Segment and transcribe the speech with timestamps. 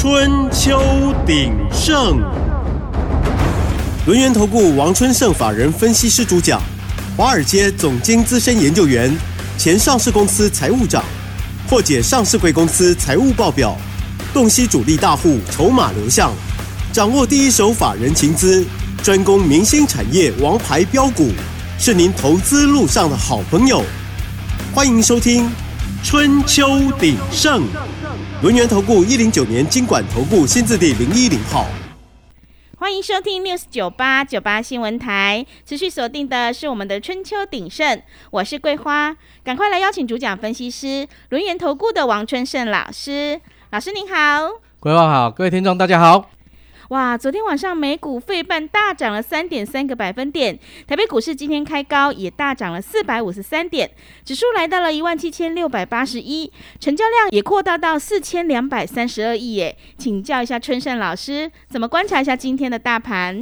[0.00, 0.80] 春秋
[1.26, 2.18] 鼎盛，
[4.06, 6.58] 轮源投顾王春盛法人分析师主讲，
[7.18, 9.14] 华尔街总经资深研究员，
[9.58, 11.04] 前上市公司财务长，
[11.68, 13.76] 破解上市贵公司财务报表，
[14.32, 16.32] 洞悉主力大户筹码流向，
[16.94, 18.64] 掌握第一手法人情资，
[19.02, 21.28] 专攻明星产业王牌标股，
[21.78, 23.84] 是您投资路上的好朋友。
[24.74, 25.44] 欢迎收听
[26.02, 27.60] 《春秋鼎盛》。
[28.42, 31.66] 轮源投顾一零九年经管投顾新字第零一零号，
[32.78, 35.44] 欢迎收听 News 九八九八新闻台。
[35.66, 39.14] 持续锁定的是我们的春秋鼎盛，我是桂花，
[39.44, 43.38] 赶快来邀请主讲分析师轮源投顾的王春盛老师。
[43.72, 46.30] 老师您好，桂花好，各位听众大家好。
[46.90, 50.58] 哇，昨天晚上美股费半大涨了三点三个百分点，
[50.88, 53.88] 台北股市今天开高也大涨了四百五十三点，
[54.24, 59.76] 指数来到了一万七千六百八十一，成交量也扩大到四千两百三十二亿耶。
[59.98, 63.40] 请教一下春盛老师，怎么观察一下今天的大盘？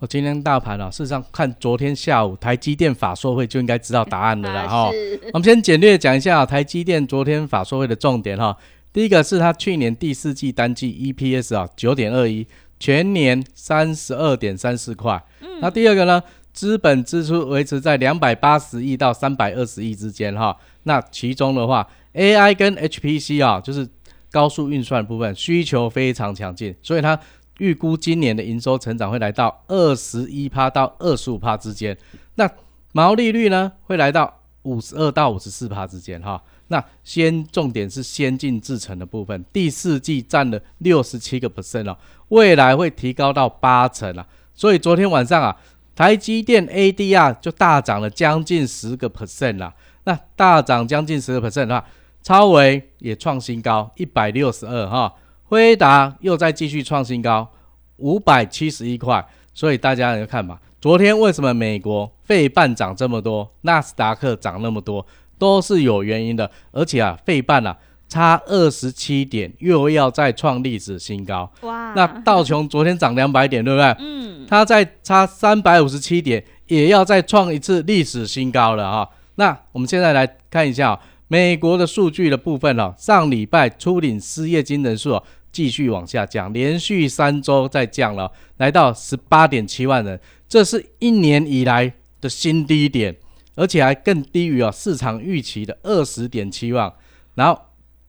[0.00, 4.90] 我今天大盘啊，事实上看昨天下午台积电法说会就应该知道答案的了哈。
[5.32, 8.54] 我们先简略讲一下台积电昨天法说会的重点哈。
[8.92, 12.46] 第一个是它去年第四季单季 EPS 啊九点二一。
[12.78, 15.24] 全年三十二点三四块，
[15.60, 16.22] 那第二个呢？
[16.52, 20.56] 资本支出维持在两百八十亿到三百二十亿之间哈。
[20.84, 23.88] 那其中的话，AI 跟 HPC 啊，就是
[24.30, 27.18] 高速运算部分需求非常强劲，所以它
[27.58, 31.98] 预估今年的营收成长会来到二十一趴到二十五趴之间。
[32.36, 32.48] 那
[32.92, 36.40] 毛利率呢，会来到五十二到五十四趴之间哈。
[36.68, 41.96] 那先重点是先进制程的部分，第四季占了六十七个 percent 哦，
[42.28, 44.26] 未来会提高到八成啊。
[44.54, 45.56] 所以昨天晚上啊，
[45.94, 49.74] 台积电 ADR 就大涨了将近十个 percent 啦。
[50.04, 51.86] 那大涨将近十个 percent 的话，
[52.22, 57.50] 超维也创新高一百六十二哈，辉达又在继续创新高
[57.96, 59.26] 五百七十一块。
[59.52, 65.06] 所以大家来看吧，昨天为什么美国费半涨这么多，纳斯达克涨那么多？
[65.38, 67.76] 都是有原因的，而且啊，费半啊
[68.08, 71.50] 差二十七点，又要再创历史新高。
[71.62, 71.92] 哇！
[71.96, 73.96] 那道琼昨天涨两百点，对不对？
[73.98, 74.46] 嗯。
[74.46, 79.08] 它再差三百五十七点，也要再创一次历史新高了哈。
[79.36, 82.94] 那我们现在来看一下美国的数据的部分哦。
[82.96, 85.20] 上礼拜初领失业金人数
[85.50, 93.16] 继续往下降，连续三周在降了，来到十八点七万人，这是一年以来的新低点。
[93.56, 96.92] 而且还更低于啊市场预期的二十点七万，
[97.34, 97.60] 然后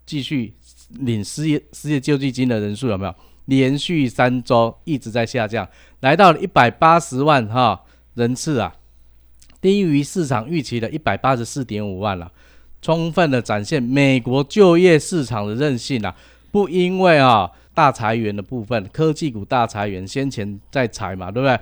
[0.06, 0.54] 继续
[0.90, 3.14] 领失业失业救济金的人数有没有
[3.46, 5.68] 连续三周一直在下降，
[6.00, 7.84] 来到了一百八十万哈
[8.16, 8.76] 人次啊，
[9.62, 12.32] 低于市场预期的一百八十四点五万了，
[12.82, 16.16] 充分的展现美国就业市场的韧性啊，
[16.52, 21.60] 不因为啊大裁员的部分，科技股大裁员，先前在裁嘛，对不对？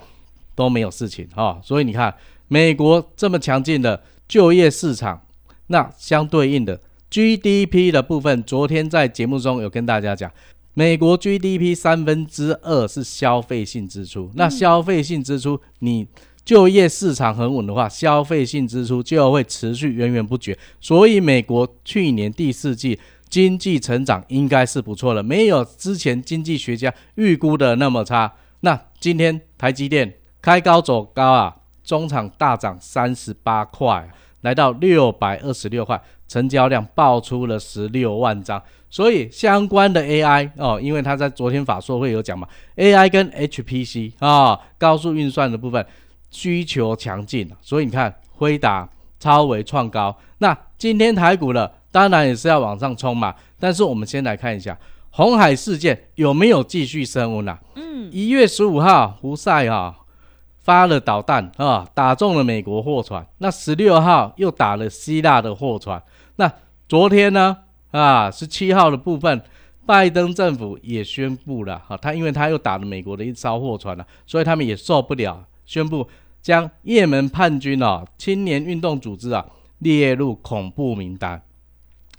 [0.56, 2.14] 都没有事情哈，所以你看。
[2.54, 5.24] 美国这么强劲的就业市场，
[5.66, 10.32] 那相对应的 GDP 的部分，昨天在节目中有跟大家讲，
[10.76, 16.06] 美国 GDP 三分之二是消费性支出，那消费性支出，你
[16.46, 23.00] 就业市场很稳的话，消费性支出就会持续源源不绝，所以美国去年第四季
[23.30, 28.32] 经济成长应该是不错的，没有之前经济学家预估的那么差。
[28.60, 31.56] 那今天台积电开高走高啊。
[31.84, 34.10] 中场大涨三十八块，
[34.42, 38.62] 来到六百二十六块，成交量爆出了十六万张。
[38.90, 45.84] 所以相关的 AI 哦，因为他在昨天法说会有讲嘛，AI 跟 HPC 啊，高速运算的部分
[46.30, 48.88] 需求强劲，所以你看辉达
[49.20, 50.16] 超为创高。
[50.38, 53.34] 那今天台股了，当然也是要往上冲嘛。
[53.60, 54.78] 但是我们先来看一下
[55.10, 57.60] 红海事件有没有继续升温啊？
[57.76, 59.96] 嗯，一月十五号胡塞啊。
[60.64, 63.26] 发了导弹啊，打中了美国货船。
[63.38, 66.02] 那十六号又打了希腊的货船。
[66.38, 66.52] 那
[66.88, 67.58] 昨天呢？
[67.92, 69.40] 啊，十七号的部分，
[69.86, 76.08] 拜登政府也宣布了，哈，他因为他又打了美国的一艘货船了，所以他们也受不了，宣布
[76.42, 79.46] 将也门叛军啊、青年运动组织啊
[79.78, 81.40] 列入恐怖名单。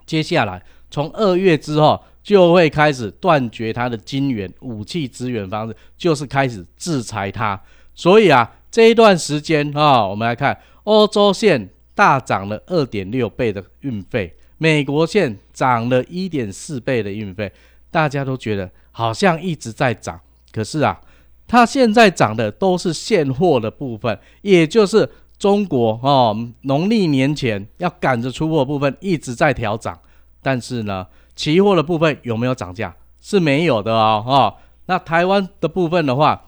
[0.07, 7.61] 接下来从二月之后就会开始断绝他的金援武器支援方式，就是开始制裁他。
[7.95, 17.53] 所以啊，这一段时间啊，我们来看欧洲线大涨了二点六倍的运费，美国线涨了一点四倍的运费，
[17.91, 20.21] 大家都觉得好像一直在涨。
[20.51, 21.01] 可是啊，
[21.47, 25.09] 它现在涨的都是现货的部分，也就是
[25.39, 29.99] 中国哦，农历年前要赶着出货部分一直在调涨。
[30.43, 32.95] 但是呢，期货的部分有没有涨价？
[33.21, 34.55] 是没有的哦，哈。
[34.87, 36.45] 那台湾的部分的话，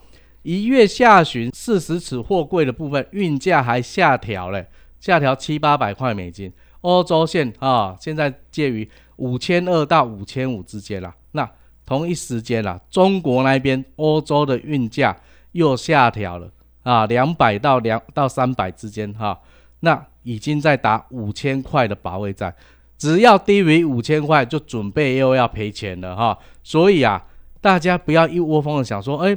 [0.46, 4.64] 一月下旬四十尺货柜的部分运价还下调了，
[5.00, 6.52] 下调七八百块美金。
[6.82, 11.12] 欧洲线啊，现在介于五千二到五千五之间了。
[11.32, 11.50] 那
[11.84, 15.16] 同一时间啦，中国那边欧洲的运价
[15.50, 16.48] 又下调了
[16.84, 19.36] 啊，两百到两到三百之间哈。
[19.80, 22.54] 那已经在打五千块的保卫战，
[22.96, 26.38] 只要低于五千块，就准备又要赔钱了哈。
[26.62, 27.20] 所以啊。
[27.58, 29.36] 大家不要一窝蜂的想说，哎，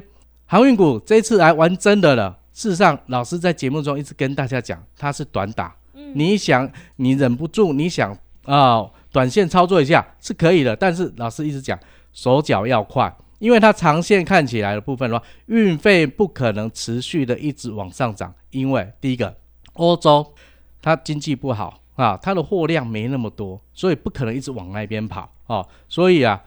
[0.52, 2.40] 航运股这次来玩真的了。
[2.54, 5.76] 事实上，老师在节目中一直跟大家讲，它是短打。
[5.94, 10.76] 嗯，你想，你忍不住，你想啊，短线操作一下是可以的。
[10.76, 11.78] 但是老师一直讲，
[12.14, 18.34] 手脚要快，因为它长线看起来的部分的话，运费不可能持续的一直往上涨。
[18.50, 19.36] 因为第一个，
[19.74, 20.34] 欧洲
[20.82, 25.64] 它经济不好啊，它的货量没那么多，所以不可能一直往那边跑哦。
[25.88, 26.42] 所以啊，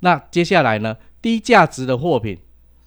[0.00, 0.94] 那接下来呢？
[1.22, 2.38] 低价值的货品，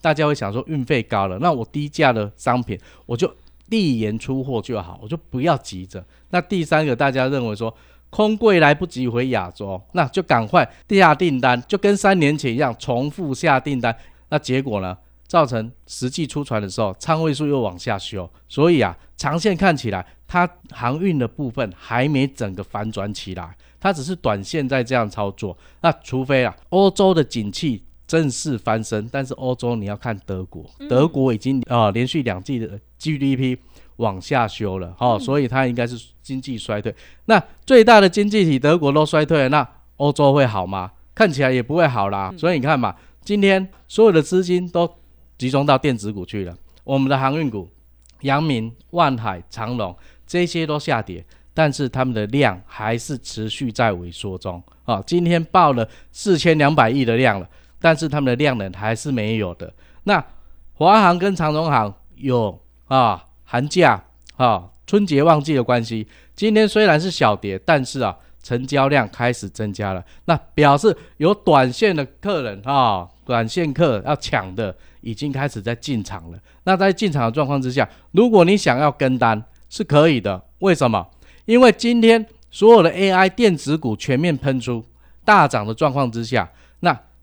[0.02, 3.30] 大家会想说运费高了，那我低价的商品我就
[3.70, 6.04] 递延出货就好，我就不要急着。
[6.30, 7.74] 那第三个，大家认为说
[8.10, 13.96] 空柜来不及回亚洲，那就赶快下订单，就跟三年前一样重复下订单。
[14.30, 14.98] 那结果呢，
[15.28, 18.30] 造成实际出船的时候仓位数又往下修。
[18.48, 25.56] 所以啊，长线看起来，它航运的部分还没整个反转起来，它只是短线在这样操作。
[25.82, 27.84] 那除非啊，欧洲的景气。
[28.10, 32.68] 正式翻身，但是欧洲你要看德国，德国已经啊连续两季的
[32.98, 33.56] GDP
[33.98, 36.94] 往下修了，哈，所以它应该是经济衰退。
[37.26, 40.92] 那最大的经济体德国都衰退了，那欧洲会好吗？
[41.14, 42.34] 看起来也不会好啦。
[42.36, 44.92] 所以你看嘛，今天所有的资金都
[45.38, 47.70] 集中到电子股去了，我们的航运股，
[48.22, 49.96] 阳明、万海、长隆
[50.26, 51.24] 这些都下跌，
[51.54, 55.00] 但是他们的量还是持续在萎缩中啊。
[55.06, 57.48] 今天报了四千两百亿的量了。
[57.80, 59.74] 但是他们的量能还是没有的。
[60.04, 60.24] 那
[60.74, 64.04] 华航跟长荣航有啊寒假
[64.38, 70.04] 啊春节旺季的关系，今天虽然是小跌，但是啊成交量开始增加了。
[70.26, 76.40] 那表示有短线的客人啊，短线客要抢的已经开始在进场了。
[76.64, 80.42] 那在进场的状况之下，如果你想要跟单是可以的。
[80.60, 81.08] 为什么？
[81.46, 84.84] 因为今天所有的 AI 电子股全面喷出
[85.24, 86.50] 大涨的状况之下，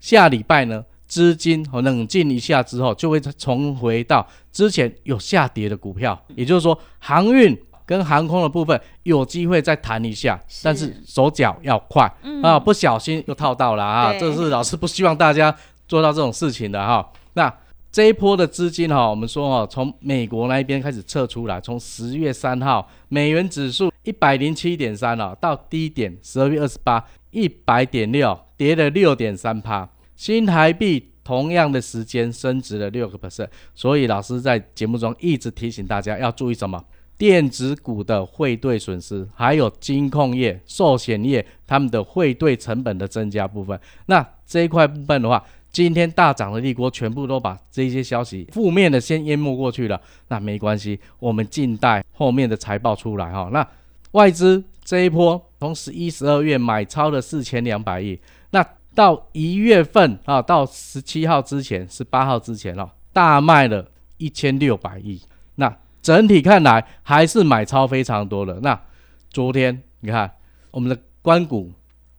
[0.00, 12.12] 下礼拜呢，资金和冷静一下之后，就会重回到之前有下跌的股票，也就是说，航运跟航空的部分有机会再弹一下，但是手脚要快
[12.42, 15.56] 啊，不小心又套到了啊，这是老师不希望大家
[15.86, 17.08] 做到这种事情的哈。
[17.34, 17.52] 那
[17.92, 28.38] 这一波的资金哈，我们说哈，从美国那一边开始撤出来，从十月三号美元指数一百零七点三了，到低点十二月二十八一百点六。
[28.56, 36.82] 跌了六点三趴，新台币同样的时间升值了六个 percent，所以老师在节目中一直提醒大家要注意什么？
[37.18, 43.80] 电子股的汇兑损失，还有金控业、寿险业他们的汇兑成本的增加部分。
[44.04, 45.42] 那这一块部分的话，
[45.72, 49.98] 今天大涨的利国全部都把这些消息负面的先淹没过去了。
[50.28, 53.48] 那没关系，我们静待后面的财报出来哈。
[53.50, 53.66] 那
[54.12, 58.18] 外资这一波从十一、十二月买超了四千两百亿。
[58.50, 65.20] 那到一月份啊，到十七号之前，十八号之前哦，大卖了一千六百亿。
[65.56, 68.60] 那整体看来还是买超非常多的。
[68.60, 68.80] 那
[69.28, 70.30] 昨天你看，
[70.70, 71.72] 我们的关谷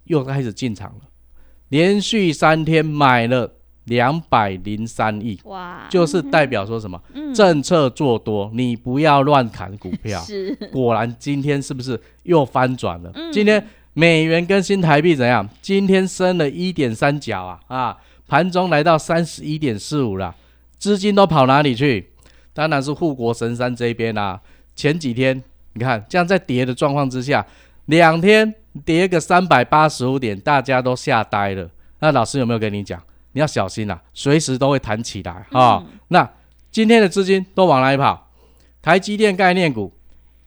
[0.03, 1.01] 又开始进场了，
[1.69, 3.49] 连续三天买了
[3.87, 5.37] 两百零三亿。
[5.43, 5.85] 哇！
[5.89, 7.01] 就是代表说什么？
[7.35, 10.21] 政策做多，你不要乱砍股票。
[10.21, 10.55] 是。
[10.71, 13.11] 果然今天是不是又翻转了？
[13.33, 13.61] 今天。
[13.99, 15.49] 美元跟新台币怎样？
[15.59, 17.97] 今天升了一点三角啊啊！
[18.27, 20.35] 盘中来到三十一点四五了，
[20.77, 22.07] 资金都跑哪里去？
[22.53, 24.39] 当然是护国神山这边啦。
[24.75, 27.43] 前几天你看这样在跌的状况之下，
[27.85, 28.53] 两天
[28.85, 31.67] 跌个三百八十五点，大家都吓呆了。
[31.97, 33.01] 那老师有没有跟你讲？
[33.37, 35.85] 你要小心啊，随时都会弹起来啊。
[36.07, 36.27] 那
[36.71, 38.31] 今天的资金都往哪里跑？
[38.81, 39.93] 台积电概念股、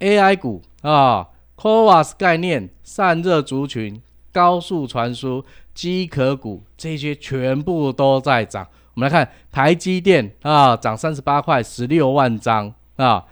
[0.01, 1.29] AI 股啊。
[1.57, 4.01] CoWAS 概念、散热族群、
[4.33, 5.45] 高速传输、
[5.75, 8.67] 机壳股，这些全部都在涨。
[8.95, 13.25] 我们来看台积电啊，涨三十八块，十六万张啊。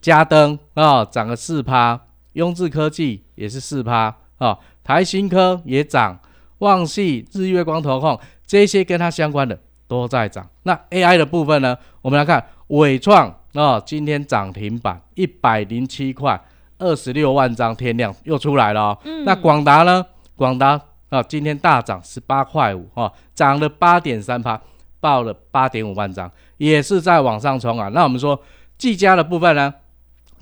[0.00, 1.98] 嘉登啊，涨了四趴。
[2.32, 4.58] 雍智科技也是四趴啊。
[4.82, 6.18] 台新科也涨，
[6.58, 8.18] 旺系、日月光、投控
[8.50, 10.44] 这些跟它相关的都在涨。
[10.64, 11.78] 那 AI 的部分呢？
[12.02, 16.38] 我们来看伟创啊，今天涨停板一百零七块。
[16.76, 18.98] 二十六万张天量又出来了哦。
[19.24, 20.04] 那广达呢？
[20.34, 20.80] 广达
[21.10, 24.60] 啊，今天大涨十八块五啊，涨了八点三趴，
[24.98, 27.86] 报了八点五万张，也是在往上冲啊。
[27.90, 28.36] 那我们说
[28.76, 29.72] 技嘉的部分呢，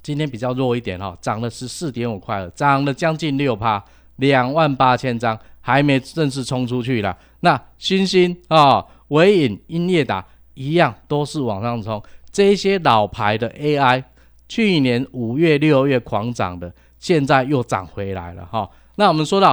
[0.01, 3.85] 今天比较弱一点哈，涨了十四点五块了，涨了将近六趴，
[4.17, 5.39] 两万八千张
[5.69, 7.15] 还没正式冲出去了。
[7.41, 14.03] 那新星啊、伟影、英业达一样都是往上冲，这些老牌的 AI，
[14.49, 16.73] 去年五月、六月狂涨的。
[16.99, 18.67] 现在又涨回来了哈。
[18.97, 19.53] 那我们说到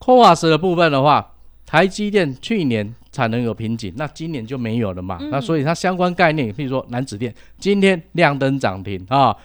[0.00, 1.34] c o a s 的部分的话，
[1.66, 5.18] 台积电去年产能有瓶颈，那今年就没有了嘛。
[5.32, 9.36] 那所以它相关概念，譬如说南子电，今天亮灯涨停啊，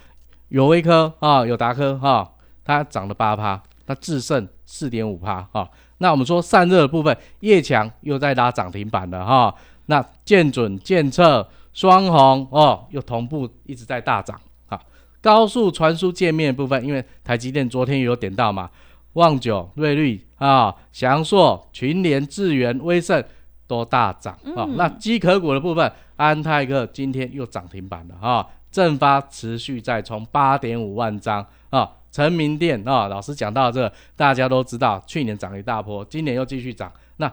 [0.50, 2.32] 有微科啊，有达科哈，
[2.64, 5.68] 它涨了八趴，它智胜四点五趴哈。
[6.02, 9.54] 那我们说散热的部分，叶强又在拉涨停板了哈。
[9.86, 14.82] 那建准、建策、双红哦，又同步一直在大涨啊。
[15.22, 18.68] 高速传输界面部分，因为台积电昨天也有点到嘛，
[19.14, 23.24] 旺九、瑞昱啊、翔硕、群联、智源、威盛
[23.68, 24.68] 都大涨啊。
[24.76, 31.88] 那机壳股的部分，安泰克今天又涨停板了哈，正发持续在冲八点五万张啊。
[32.12, 36.92] 成名店啊，老师讲到这，大家都知道，去年涨一大波，今年又继续涨。
[37.18, 37.32] 那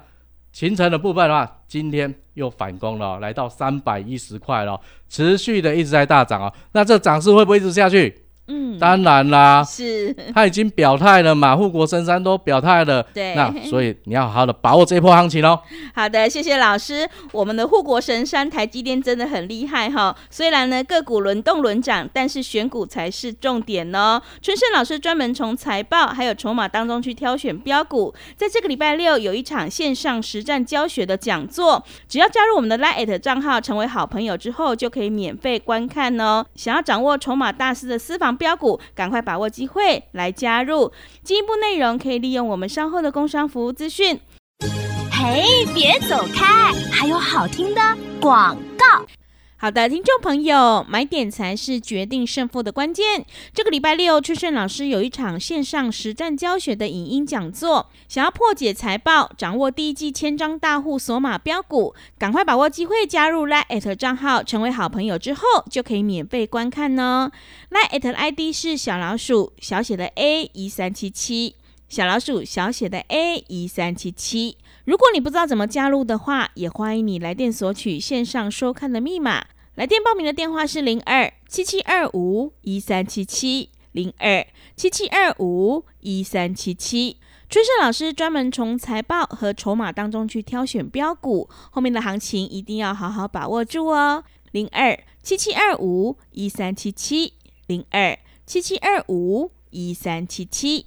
[0.52, 6.52] 形成的部分的话，今天又反攻了，来到三百一十块了，持续的一直在大涨啊。
[6.72, 8.27] 那这涨势会不会一直下去？
[8.50, 15.60] 嗯，当然啦，是， 他已经表态了嘛，护国神山都表态了，对，那所以你要好好的把握这一波行情哦。
[15.94, 20.16] 好的，谢谢老师，我们的护国神山台积电真的很厉害哈。
[20.30, 24.22] 虽然呢个股轮动轮涨，但是选股才是重点哦。
[24.40, 36.46] 春盛老师专门从财报还有筹码当中去挑选标股，在这个礼拜六有一场线上实战教学的讲座，只要加入我们的 Lite 账号，成为好朋友之后，就可以免费观看哦。
[36.54, 38.37] 想要掌握筹码大师的私房。
[38.38, 40.90] 标股，赶快把握机会来加入。
[41.22, 44.18] 进一步内容可以利用我们稍后的工商服务资讯。
[45.10, 47.80] 嘿，别走开，还有好听的
[48.20, 49.04] 广告。
[49.60, 53.26] 好的，听众朋友，买点才是决定胜负的关键。
[53.52, 57.90] 这个礼拜六，春盛老师有一场线上实战教学的影音讲座。
[58.06, 67.32] 想要破解财报，掌握第一季千张大户索马标股，赶快把握机会加入 Line 账号，成为好朋友之后，就可以免费观看呢。
[67.70, 71.56] Line 的 ID 是小老鼠小写的 A 一三七七，
[71.88, 74.58] 小老鼠小写的 A 一三七七。
[74.84, 79.46] 如果你不知道怎么加入的话，也欢迎你来电索取线上收看的密码。
[79.74, 87.16] 来电报名的电话是零二七七二五一三七七零二七七二五一三七七。
[87.48, 94.22] 春盛老师专门从财报和筹码当中去挑选标股，后面的行情一定要好好把握住哦。
[94.52, 97.32] 零二七七二五一三七七
[97.66, 100.84] 零二七七二五一三七七。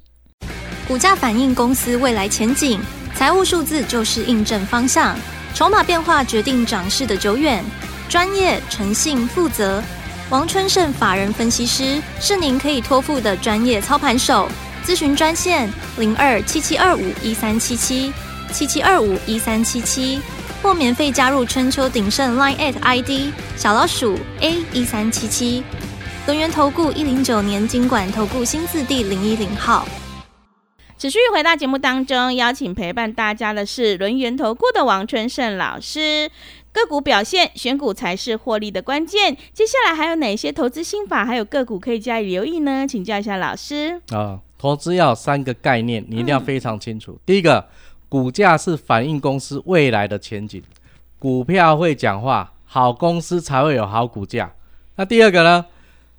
[0.87, 2.79] 股价反映公司未来前景。
[3.13, 5.15] 财务数字就是印证方向，
[5.53, 7.63] 筹码变化决定涨势的久远。
[8.09, 9.81] 专业、诚信、负责，
[10.29, 14.49] 王春盛法人分析师是您可以托付的专业操盘手。
[14.85, 18.11] 咨询专线零二七七二五一三七七
[18.51, 20.19] 七七二五一三七七，
[20.61, 25.63] 或免费加入春秋鼎盛 Line at ID 小老鼠 A 一三七七。
[26.25, 29.87] 轮源投顾一零九年经管投顾新字第零一零号。
[31.01, 36.29] 持续回到节目当中，邀请陪伴大家的是轮源投顾的王春盛老师。
[36.71, 39.35] 个股表现，选股才是获利的关键。
[39.51, 42.85] 接下来还有哪些投资心法，还有个股可以加以留意呢？
[42.87, 43.99] 请教一下老师。
[44.11, 47.17] 啊，投资要三个概念，你一定要非常清楚。
[47.25, 47.65] 第一个，
[48.07, 50.61] 股价是反映公司未来的前景，
[51.17, 54.53] 股票会讲话，好公司才会有好股价。
[54.97, 55.65] 那第二个呢？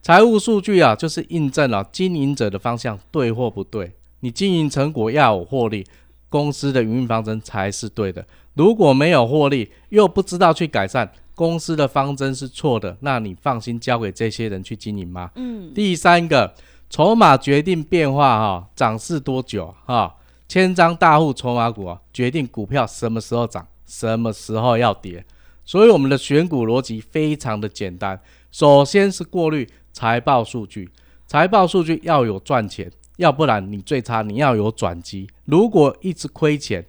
[0.02, 3.92] 财务数据啊，就是印证了经营者的方向对或不对。
[4.22, 5.84] 你经营成果要有获利，
[6.28, 8.24] 公司的营运方针才是对的。
[8.54, 15.30] 如果没有获利，又不知道去改善，公司的方针是错的，那你放心交给这些人去经营吗？
[15.34, 15.74] 嗯。
[15.74, 16.54] 第三个，
[16.88, 20.14] 筹码决定变化哈，涨势多久哈？
[20.48, 25.24] 千张大户筹码股啊，决定股票什么时候涨，什么时候要跌。
[25.64, 30.90] 所以我们的选股逻辑非常的简单，首先是过滤财报数据，
[31.26, 32.90] 财报数据要有赚钱。
[33.22, 35.28] 要不然你最差，你要有转机。
[35.44, 36.84] 如果一直亏钱，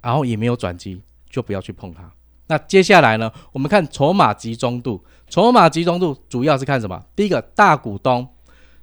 [0.00, 2.08] 然后也没有转机，就不要去碰它。
[2.46, 3.32] 那接下来呢？
[3.52, 5.02] 我们看筹码集中度。
[5.28, 7.02] 筹码集中度主要是看什么？
[7.16, 8.28] 第一个，大股东、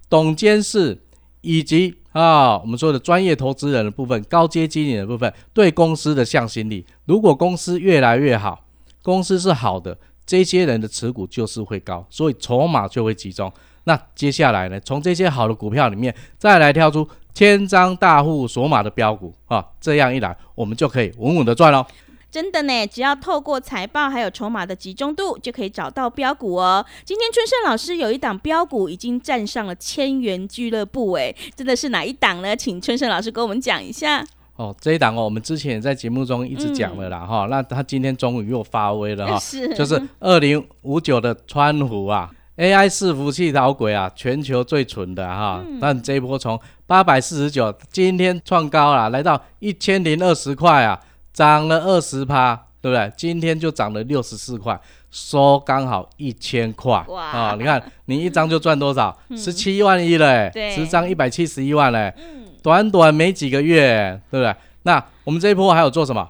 [0.10, 1.02] 董监事
[1.40, 6.86] 以及啊，我们说的专业投资人的部分、高阶经理的部分，对公司的向心力。
[7.06, 8.66] 如果公司越来越好，
[9.02, 13.50] 公司是好的，这些人的持股就是会高，所以筹码就会集中。
[13.86, 14.80] 那接下来呢？
[14.82, 21.86] 从这些好的股票里面，再来挑出千张大户锁码的标股啊，这样一来，我们就可以稳稳的赚喽。
[22.30, 26.86] 真的呢，只要透过财报还有筹码的集中度，就可以找到标股哦。
[27.04, 32.56] 今天春盛老师有一档标股已经站上了千元俱乐部，哎，真的是哪一档呢？
[32.56, 34.26] 请春盛老师跟我们讲一下。
[34.56, 51.00] 哦，这一档哦，我们之前也在节目中一直讲了啦，哈，那他今天终于又发威了哈， 是，就是二零五九的川湖啊，AI 伺服器导轨啊，全球最蠢的哈，但这一波从八百四十九，今天创高了，来到一千零二十块啊。
[51.34, 53.10] 涨了二十趴，对不对？
[53.16, 54.78] 今天就涨了六十四块，
[55.10, 57.56] 收刚好一千块啊！
[57.58, 59.18] 你看，你一张就赚多少？
[59.38, 62.14] 十七万一嘞，十张一百七十一万嘞，
[62.62, 64.54] 短短没几个月，对不对？
[64.84, 66.30] 那我们这一波还有做什么？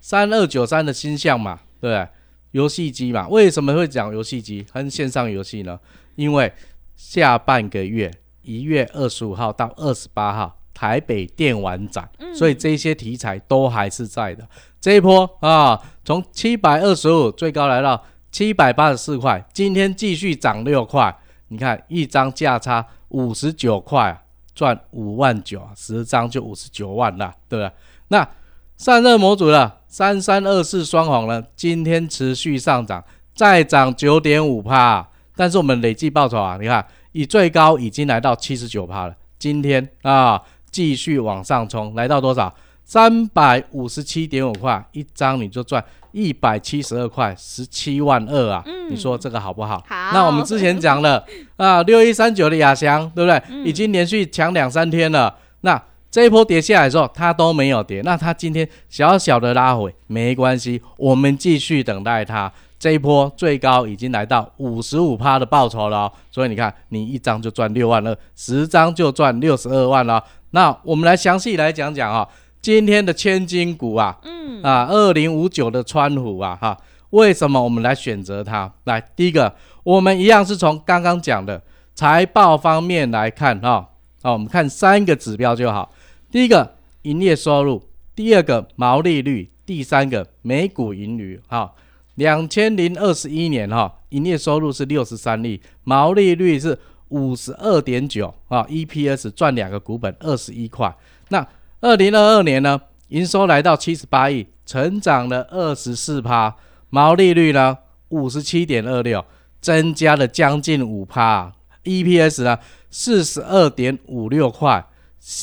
[0.00, 2.08] 三二九三的新项嘛，对不对？
[2.56, 5.78] 游戏机嘛，为什么会讲游戏机和线上游戏呢？
[6.14, 6.50] 因为
[6.96, 8.10] 下半个月
[8.42, 10.60] 一月二十五号到二十八号。
[10.76, 14.46] 台北电玩展，所以这些题材都还是在的。
[14.78, 21.16] 这一波啊，从七百二十五最高来到七百八十四块，今天继续涨六块。
[21.48, 24.22] 你看一张价差五十九块，
[24.54, 27.72] 赚五万九，十张就五十九万了，对不对？
[28.08, 28.28] 那
[28.76, 33.02] 散热模组的三三二四双红呢，今天持续上涨，
[33.34, 40.42] 再涨九点五帕，但是我们累计报酬啊，你看以最高已经来到七十九帕了，今天啊。
[40.68, 42.54] 继续往上冲，来到多少？
[42.84, 48.62] 三百五十七点五块一张，你就赚一百七十二块，十七万二啊！
[48.90, 49.82] 你说这个好不好？
[49.88, 50.10] 好。
[50.12, 51.24] 那我们之前讲了
[51.56, 53.42] 啊，六一三九的亚翔，对不对？
[53.64, 55.34] 已经连续强两三天了。
[55.62, 55.82] 那
[56.16, 58.00] 这一波跌下来之后，它都没有跌。
[58.00, 62.50] 那它今天小小的拉回没关系，我们继续等待它。
[62.78, 70.24] 这一波最高已经来到五十五趴的报酬了，所以你看，你一张就赚六万二，十张就赚六十二万了。
[70.52, 72.26] 那我们来详细来讲讲啊，
[72.62, 76.74] 今天的千金股啊，嗯啊，二零五九的川股啊，哈，
[77.10, 78.72] 为什么我们来选择它？
[78.84, 81.62] 来，第一个，我们一样是从刚刚讲的
[81.94, 83.86] 财报方面来看哈，
[84.22, 85.92] 好，我们看三个指标就好。
[86.36, 87.80] 第一个，营业收入；
[88.14, 91.40] 第二个，毛利率；第三个，每股盈余。
[91.48, 91.72] 哈，
[92.16, 96.78] 两千零二十一年哈，营业收入是六十三亿，毛利率是。
[97.08, 100.94] 五十二点九啊，EPS 赚两个股本二十一块。
[101.28, 101.46] 那
[101.80, 106.54] 二零二二年呢，营收来到七十八亿，成长了二十四趴，
[106.90, 109.24] 毛利率呢五十七点二六，
[109.60, 111.52] 增加了将近五趴。
[111.84, 112.58] EPS 呢
[112.90, 114.84] 四十二点五六块，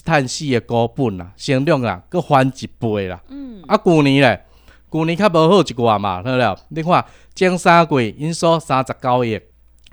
[0.05, 3.21] 叹息的股本啦，成长啦，搁翻一倍啦。
[3.29, 4.45] 嗯，啊，旧年咧，
[4.91, 6.55] 旧年较无好一寡嘛，对不对？
[6.69, 9.39] 你看前三季营收三十九亿，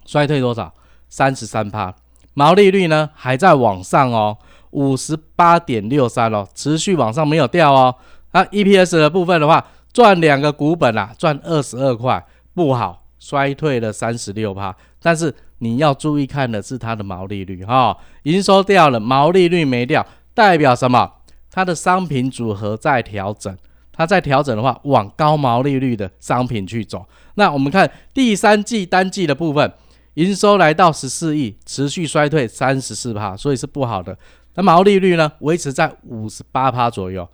[0.05, 0.73] 衰退多少？
[1.09, 1.93] 三十三趴，
[2.35, 4.39] 毛利率呢还在往上哦，
[4.71, 7.93] 五十八点六三哦，持续往上没有掉哦。
[8.31, 12.25] 啊 EPS 的部分的话，赚两个股本啊，赚二十二块，
[12.55, 14.77] 不好，衰退了三十六趴。
[15.03, 21.11] 但是你要注意看的是它的毛利率哈，营收掉了，毛利率没掉，代表什么？
[21.51, 23.57] 它的商品组合在调整，
[23.93, 27.07] 它在调整的话，往高毛利率的商品去走。
[27.37, 29.73] 那我们看第三季单季的部分。
[30.15, 34.19] 营收来到十四亿，持续衰退三十四趴，所以是不好的。
[34.55, 37.27] 那毛利率呢，维持在五十八趴左右。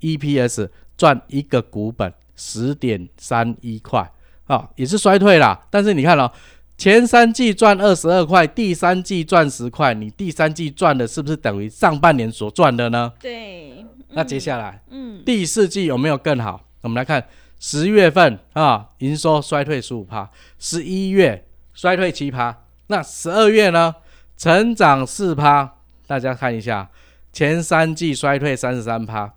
[0.00, 4.10] EPS 赚一个股本十点三一块，
[4.46, 5.58] 啊，也是衰退啦。
[5.70, 6.30] 但是你看哦，
[6.76, 13.12] 前三季赚二十二块，第三季赚十块，你第三季赚的是不是等于上半年所赚的呢？
[13.20, 13.84] 对。
[14.10, 16.64] 那接下来，嗯，第四季有没有更好？
[16.82, 17.26] 我们来看
[17.58, 21.46] 十月份啊，营收衰退十五趴，十一月。
[21.76, 22.56] 衰退七趴，
[22.86, 23.96] 那十二月呢？
[24.36, 26.88] 成长四趴，大家看一下，
[27.32, 29.34] 前三季衰退三十三趴，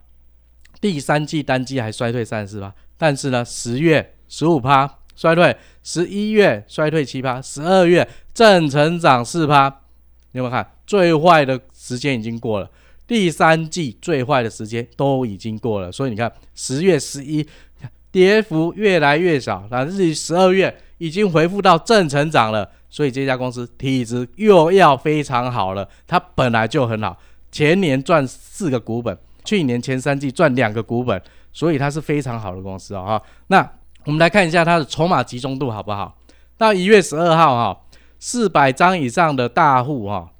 [0.79, 5.53] 第三季单季还衰退三十四趴，但是呢，十月十五趴衰退，
[5.83, 9.67] 十一月衰退七趴，十二月正成长四趴。
[10.31, 10.65] 你有没有看？
[10.85, 12.71] 最坏的时间已经过了，
[13.05, 17.45] 第三季最坏的时间都已经过了，所以你看十月十一
[18.09, 20.73] 跌幅越来越少，那至于十二月。
[20.99, 25.87] 已经回复到正成长了，所以这家公司体质又要非常好了。
[26.07, 27.15] 它本来就很好，
[27.51, 31.21] 前年赚四个股本，去年前三季赚两个股本，
[31.53, 33.03] 所以它是非常好的公司啊。
[33.03, 33.71] 哈，那
[34.07, 36.17] 我们来看一下它的筹码集中度好不好？
[36.57, 37.81] 到一月十二号哈，
[38.19, 40.31] 四百张以上的大户哈，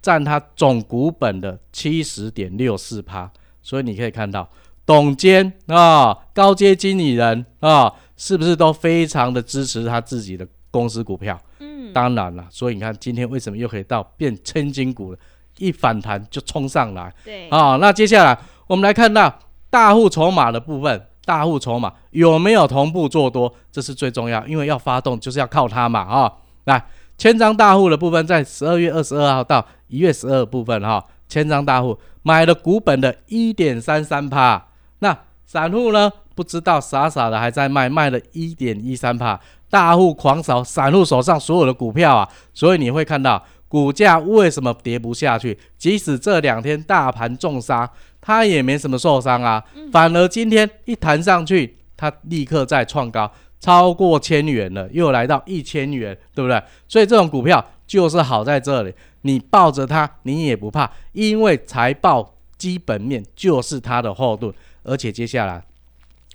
[0.00, 3.30] 占它总股本的七十点六四趴。
[3.62, 4.48] 所以你可以看到，
[4.86, 7.92] 董监啊，高阶经理人啊。
[8.16, 11.40] 是不是都非常的支持他自己的公司股票？
[11.58, 15.18] 嗯，当然了，所以你看今天为什么又可以到变千金股了？
[15.56, 17.10] 一反弹就冲上来。
[17.24, 19.38] 对，啊，那接下来我们来看到
[19.70, 26.32] 大户筹码的部分，大户筹码有没有同步做多，这是最重要，因为要发动就是要靠它嘛啊。
[26.64, 26.84] 来，
[27.16, 34.66] 千张大户的部分在十二月二十二号到一月十二部分哈，千张大户买了股本的一点三三趴，
[34.98, 43.42] 那散户呢不知道傻傻的还在卖，卖了一点一三趴，大户狂扫散户手上所有的股票啊，所以你会看到。
[43.70, 45.56] 股价为什么跌不下去？
[45.78, 47.88] 即使这两天大盘重杀，
[48.20, 49.64] 它也没什么受伤啊。
[49.92, 56.62] 反而今天一弹上去，它立刻再创高，超过千元了，又来到一千元，对不对？
[56.88, 64.52] 所以这种股票就是好在这里，你抱着它，你也不怕，因为财报基本面就是它的后盾，
[64.82, 65.62] 而且接下来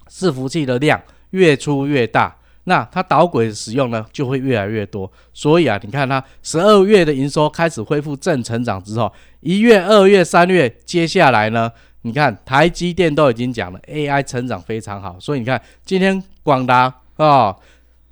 [0.10, 2.36] 伺服器的量越出越大。
[2.68, 5.12] 那它导轨的使用呢，就会越来越多。
[5.34, 15.16] 所以啊，你看它十二月的营收开始恢复正成长之后，一月、二月、三月，接下来呢，你看台积电都已经讲了，AI 成长非常好。
[15.20, 17.56] 所以你看今天广达啊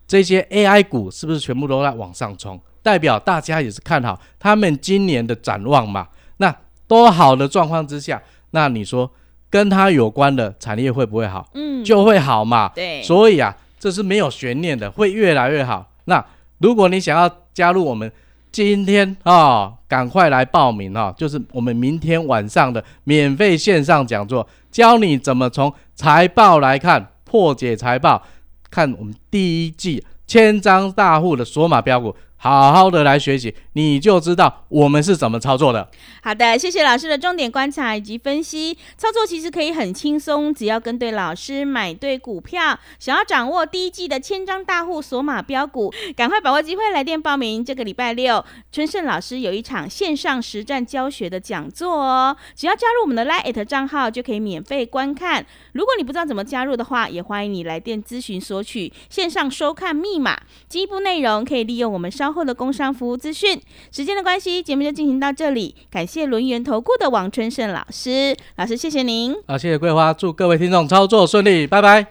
[0.05, 2.61] 这些 AI 股是不是全部都在往上冲？
[2.83, 6.07] 代表大家也是看好他们今年的展望嘛？
[6.37, 6.55] 那
[6.87, 9.11] 多好的状况之下，那你说
[9.49, 11.49] 跟它有关的产业会不会好？
[11.55, 12.69] 嗯，就会好嘛。
[12.75, 13.57] 对，所以啊。
[13.83, 15.91] 这是没有悬念的，会越来越好。
[16.05, 16.25] 那
[16.59, 18.09] 如果你想要加入我们，
[18.49, 21.13] 今天啊，赶快来报名啊！
[21.17, 28.23] 就是我们明天晚上的免费线上讲座，教你怎么从财报来看破解财报，
[28.71, 32.15] 看我们第一季千张大户的索马标股。
[32.43, 35.87] 好好的来学习，你就知道我们是怎么操作的。
[36.21, 38.77] 好的，谢谢老师的重点观察以及分析。
[38.97, 42.77] 操作其实可以很轻松，只要跟对老师，买对股票。
[42.99, 47.63] 想要掌握第一季的千张大户索马标股，赶快把握机会来电报名。
[47.63, 52.35] 这个礼拜六，春盛老师有一场线上实战教学的讲座哦。
[52.53, 55.45] 只要加入我们的 Lite 账号，就可以免费观看。
[55.71, 60.37] 如果你不知道怎么加入的话，也欢迎你来电咨询索取线上收看密码。
[60.67, 62.32] 进一步内容可以利用我们稍。
[62.33, 65.75] 后的工商服务资讯，时间的关系，节目就进行到这里。
[65.89, 69.35] 感谢轮圆投顾的王春盛老师，老师谢谢您。
[69.47, 72.07] 好，谢谢桂花，祝各位听众操作顺利，拜拜。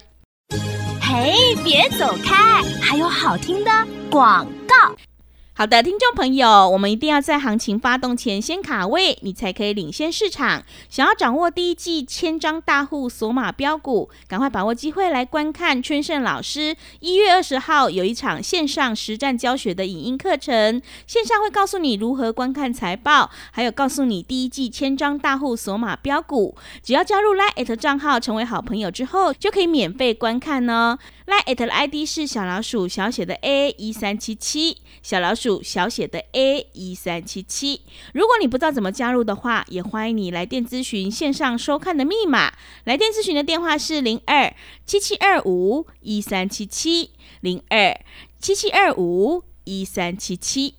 [1.01, 3.71] 嘿，别走开，还有好听的
[4.11, 5.12] 广告。
[5.55, 10.65] 好的，听众朋友，我们一定要在行情发动前先卡位，你才可以领先市场。
[10.89, 26.57] 想要掌握第一季千张大户索马标股，赶快把握机会来观看春盛老师一月二十号有一场线上实战教学的影音课程，线上会告诉你如何观看财报，还有告诉你第一季千张大户索马标股。
[26.83, 30.99] 只要加入 Line 账号成为好朋友之后，就可以免费观看哦。
[31.27, 37.81] Line 的 ID 是小老鼠小写的 A 一三七七，小老鼠鼠小写的 A 一三七七。
[38.15, 42.53] 如果你不知道怎么加入的话，也欢迎你来电咨询线上收看的密码。
[42.85, 44.55] 来电咨询的电话是零二
[44.87, 48.01] 七七二五一三七七零二
[48.39, 50.77] 七七二五一三七七。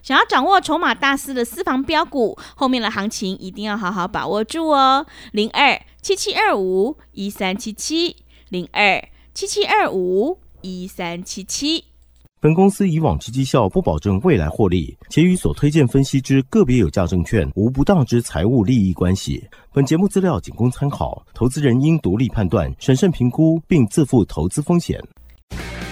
[0.00, 5.04] 想要掌握筹码大师的私房标股，后面的行情一定要好好把握住哦。
[5.32, 8.14] 零二七七二五一三七七
[8.50, 9.08] 零二。
[9.32, 11.86] 七七二五一三七七。
[12.44, 19.42] 本公司以往之绩效不保证未来获利，且与所推荐分析之个别有价证券无不当之财务利益关系。
[19.72, 25.02] 本节目资料仅供参考，投资人应独立判断、审慎评估，并自负投资风险。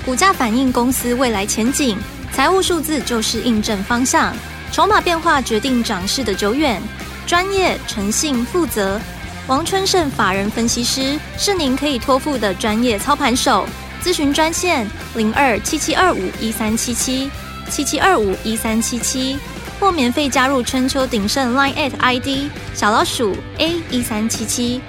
[0.04, 1.96] 股价反映公司未来前景，
[2.32, 4.36] 财务数字就是印证方向，
[4.72, 6.82] 筹码变化决定涨势的久远。
[7.26, 9.00] 专业、诚信、负责。
[9.48, 13.66] 王春盛法人分析师是您可以托付的专业操盘手，
[14.02, 14.84] 咨询专线
[15.14, 17.30] 零二七七二五一三七七
[17.70, 19.38] 七七二五一三七七，
[19.78, 24.80] 或免费加入春秋鼎盛 Line at ID 小老鼠 A 一三七七，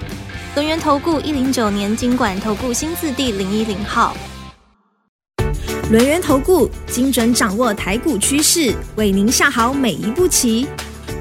[0.56, 4.18] 轮源投顾一零九年经管投顾新字第零一零号，
[5.92, 10.68] 轮源投顾精准掌握台股趋势，为您下好每一步棋。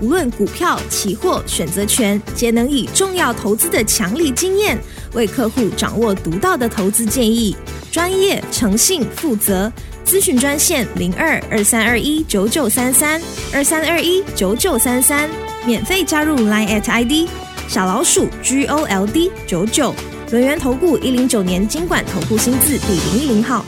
[0.02, 4.76] 无论股票、期货、选择权，皆能以重要投资的强力经验，
[5.14, 7.56] 为客户掌握独到的投资建议。
[7.92, 9.72] 专业、诚信、负责，
[10.04, 13.22] 咨询专线零二二三二一九九三三
[13.54, 15.30] 二三二一九九三三，
[15.64, 17.30] 免费加入 Line at ID
[17.68, 19.94] 小老鼠 G O L D 九九，
[20.32, 23.64] 轮源投顾一零九年经管投顾新字第零一零号。